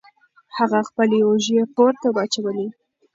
هغه 0.57 0.79
خپلې 0.89 1.17
اوژې 1.27 1.59
پورته 1.75 2.07
واچولې. 2.11 2.67